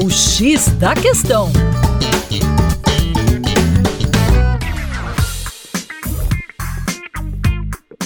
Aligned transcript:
O 0.00 0.08
X 0.08 0.68
da 0.78 0.94
Questão. 0.94 1.50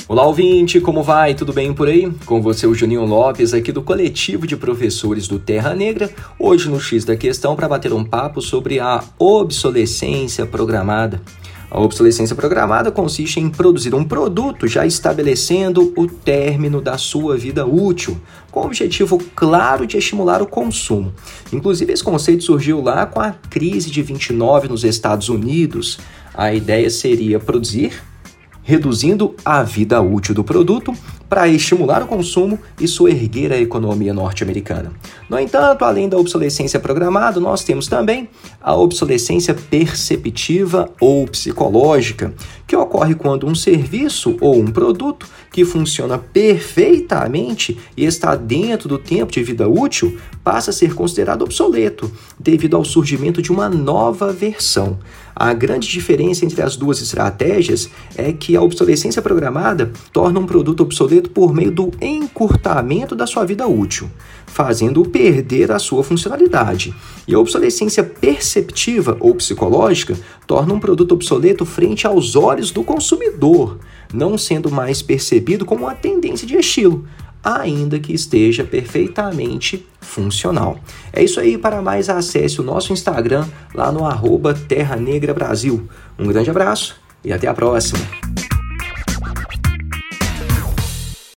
Olá, 0.09 0.27
ouvinte, 0.27 0.81
como 0.81 1.03
vai? 1.03 1.35
Tudo 1.35 1.53
bem 1.53 1.75
por 1.75 1.89
aí? 1.89 2.11
Com 2.25 2.41
você, 2.41 2.67
o 2.67 2.75
Juninho 2.75 3.05
Lopes, 3.05 3.53
aqui 3.53 3.71
do 3.71 3.83
Coletivo 3.83 4.47
de 4.47 4.57
Professores 4.57 5.29
do 5.29 5.39
Terra 5.39 5.75
Negra, 5.75 6.11
hoje 6.39 6.71
no 6.71 6.81
X 6.81 7.05
da 7.05 7.15
Questão 7.15 7.55
para 7.55 7.69
bater 7.69 7.93
um 7.93 8.03
papo 8.05 8.41
sobre 8.41 8.81
a 8.81 9.05
obsolescência 9.19 10.47
programada. 10.47 11.21
A 11.75 11.81
obsolescência 11.81 12.37
programada 12.37 12.93
consiste 12.93 13.41
em 13.41 13.49
produzir 13.49 13.95
um 13.95 14.05
produto 14.05 14.69
já 14.69 14.85
estabelecendo 14.85 15.91
o 15.97 16.07
término 16.07 16.83
da 16.83 16.99
sua 16.99 17.35
vida 17.35 17.65
útil, 17.65 18.21
com 18.51 18.61
o 18.61 18.67
objetivo 18.67 19.17
claro 19.35 19.87
de 19.87 19.97
estimular 19.97 20.43
o 20.43 20.47
consumo. 20.47 21.15
Inclusive, 21.51 21.91
esse 21.91 22.05
conceito 22.05 22.45
surgiu 22.45 22.83
lá 22.83 23.07
com 23.07 23.21
a 23.21 23.31
crise 23.49 23.91
de 23.91 24.03
29 24.03 24.69
nos 24.69 24.85
Estados 24.85 25.31
Unidos. 25.31 25.99
A 26.35 26.53
ideia 26.53 26.91
seria 26.91 27.41
produzir 27.41 28.03
reduzindo 28.63 29.35
a 29.43 29.63
vida 29.63 29.99
útil 30.03 30.35
do 30.35 30.45
produto 30.45 30.95
para 31.33 31.49
estimular 31.49 32.03
o 32.03 32.07
consumo 32.07 32.59
e 32.79 32.87
soerguer 32.87 33.53
a 33.53 33.57
economia 33.57 34.13
norte-americana. 34.13 34.93
No 35.31 35.39
entanto, 35.39 35.83
além 35.83 36.07
da 36.07 36.19
obsolescência 36.19 36.79
programada, 36.79 37.41
nós 37.41 37.65
temos 37.65 37.87
também 37.87 38.29
a 38.61 38.77
obsolescência 38.77 39.55
perceptiva 39.55 40.91
ou 41.01 41.27
psicológica, 41.27 42.35
que 42.67 42.77
ocorre 42.77 43.15
quando 43.15 43.47
um 43.47 43.55
serviço 43.55 44.37
ou 44.43 44.61
um 44.61 44.67
produto 44.67 45.27
que 45.51 45.65
funciona 45.65 46.19
perfeitamente 46.19 47.79
e 47.97 48.05
está 48.05 48.35
dentro 48.35 48.87
do 48.87 48.99
tempo 48.99 49.33
de 49.33 49.43
vida 49.43 49.67
útil 49.67 50.19
passa 50.45 50.71
a 50.71 50.73
ser 50.73 50.95
considerado 50.95 51.43
obsoleto 51.43 52.11
devido 52.39 52.77
ao 52.77 52.85
surgimento 52.85 53.41
de 53.41 53.53
uma 53.53 53.69
nova 53.69 54.33
versão. 54.33 54.99
A 55.35 55.53
grande 55.55 55.89
diferença 55.89 56.45
entre 56.45 56.63
as 56.63 56.77
duas 56.77 57.01
estratégias 57.01 57.89
é 58.17 58.33
que 58.33 58.57
a 58.57 58.63
obsolescência 58.63 59.23
programada 59.23 59.91
torna 60.13 60.39
um 60.39 60.47
produto 60.47 60.83
obsoleto 60.83 61.22
por 61.31 61.55
meio 61.55 61.71
do 61.71 61.91
encurtamento 62.01 63.15
da 63.15 63.27
sua 63.27 63.45
vida 63.45 63.67
útil, 63.67 64.11
fazendo-o 64.47 65.09
perder 65.09 65.71
a 65.73 65.79
sua 65.79 66.03
funcionalidade. 66.03 66.95
E 67.27 67.35
a 67.35 67.39
obsolescência 67.39 68.03
perceptiva 68.03 69.17
ou 69.21 69.35
psicológica 69.35 70.17
torna 70.47 70.75
um 70.75 70.81
produto 70.81 71.13
obsoleto 71.13 71.65
frente 71.65 72.07
aos 72.07 72.37
olhos 72.37 72.71
do 72.71 72.85
consumidor, 72.85 73.79
não 74.13 74.37
sendo 74.37 74.71
mais 74.71 75.03
percebido 75.03 75.65
como 75.65 75.85
uma 75.85 75.95
tendência 75.95 76.47
de 76.47 76.57
estilo, 76.57 77.07
ainda 77.43 77.99
que 77.99 78.13
esteja 78.13 78.63
perfeitamente 78.65 79.87
funcional. 80.01 80.79
É 81.13 81.23
isso 81.23 81.41
aí, 81.41 81.59
para 81.59 81.83
mais 81.83 82.09
acesse 82.09 82.61
o 82.61 82.65
nosso 82.65 82.93
Instagram 82.93 83.47
lá 83.75 83.91
no 83.91 84.05
arroba 84.05 84.55
Terra 84.55 84.97
Negra 84.97 85.35
Brasil. 85.35 85.89
Um 86.19 86.27
grande 86.27 86.51
abraço 86.51 86.97
e 87.25 87.33
até 87.33 87.49
a 87.49 87.55
próxima! 87.55 88.42